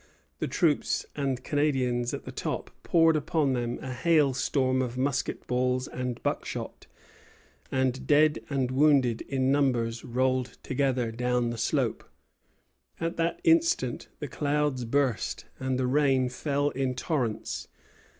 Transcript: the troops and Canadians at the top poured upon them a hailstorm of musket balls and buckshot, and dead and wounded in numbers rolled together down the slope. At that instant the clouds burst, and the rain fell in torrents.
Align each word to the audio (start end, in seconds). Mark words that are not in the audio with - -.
the 0.39 0.47
troops 0.47 1.05
and 1.15 1.43
Canadians 1.43 2.11
at 2.11 2.25
the 2.25 2.31
top 2.31 2.71
poured 2.81 3.15
upon 3.15 3.53
them 3.53 3.77
a 3.83 3.93
hailstorm 3.93 4.81
of 4.81 4.97
musket 4.97 5.45
balls 5.45 5.87
and 5.87 6.23
buckshot, 6.23 6.87
and 7.71 8.07
dead 8.07 8.39
and 8.49 8.71
wounded 8.71 9.21
in 9.21 9.51
numbers 9.51 10.03
rolled 10.03 10.57
together 10.63 11.11
down 11.11 11.51
the 11.51 11.55
slope. 11.59 12.03
At 12.99 13.17
that 13.17 13.41
instant 13.43 14.07
the 14.17 14.27
clouds 14.27 14.85
burst, 14.85 15.45
and 15.59 15.77
the 15.77 15.85
rain 15.85 16.29
fell 16.29 16.71
in 16.71 16.95
torrents. 16.95 17.67